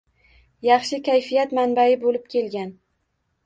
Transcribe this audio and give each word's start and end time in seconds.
Yaxshi 0.67 0.99
kayfiyat 1.09 1.55
manbai 1.59 1.95
bo‘lib 2.07 2.29
kelgan. 2.35 2.77